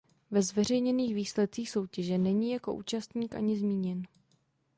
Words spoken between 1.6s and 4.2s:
soutěže není jako účastník ani zmíněn.